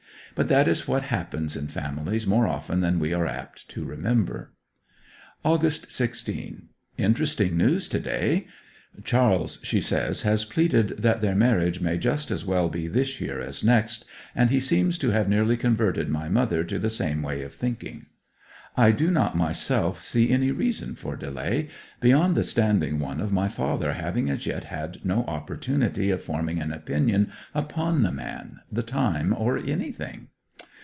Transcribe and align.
But 0.33 0.47
that 0.47 0.65
is 0.65 0.87
what 0.87 1.03
happens 1.03 1.57
in 1.57 1.67
families 1.67 2.25
more 2.25 2.47
often 2.47 2.79
than 2.79 2.99
we 2.99 3.13
are 3.13 3.27
apt 3.27 3.67
to 3.67 3.83
remember. 3.83 4.53
August 5.43 5.91
16. 5.91 6.69
Interesting 6.97 7.57
news 7.57 7.89
to 7.89 7.99
day. 7.99 8.47
Charles, 9.03 9.59
she 9.61 9.81
says, 9.81 10.21
has 10.21 10.45
pleaded 10.45 10.95
that 10.99 11.19
their 11.19 11.35
marriage 11.35 11.81
may 11.81 11.97
just 11.97 12.31
as 12.31 12.45
well 12.45 12.69
be 12.69 12.87
this 12.87 13.19
year 13.19 13.41
as 13.41 13.61
next; 13.61 14.05
and 14.33 14.49
he 14.49 14.61
seems 14.61 14.97
to 14.99 15.09
have 15.09 15.27
nearly 15.27 15.57
converted 15.57 16.07
my 16.07 16.29
mother 16.29 16.63
to 16.63 16.79
the 16.79 16.89
same 16.89 17.21
way 17.21 17.41
of 17.41 17.53
thinking. 17.53 18.05
I 18.77 18.91
do 18.93 19.11
not 19.11 19.35
myself 19.35 20.01
see 20.01 20.29
any 20.31 20.49
reason 20.51 20.95
for 20.95 21.17
delay, 21.17 21.67
beyond 21.99 22.37
the 22.37 22.43
standing 22.45 22.99
one 22.99 23.19
of 23.19 23.29
my 23.33 23.49
father 23.49 23.91
having 23.93 24.29
as 24.29 24.45
yet 24.47 24.63
had 24.63 25.03
no 25.03 25.25
opportunity 25.25 26.09
of 26.09 26.23
forming 26.23 26.59
an 26.61 26.71
opinion 26.71 27.33
upon 27.53 28.01
the 28.01 28.13
man, 28.13 28.61
the 28.71 28.81
time, 28.83 29.35
or 29.37 29.57
anything. 29.57 30.29